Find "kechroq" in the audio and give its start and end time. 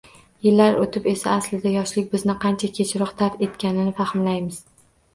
2.81-3.15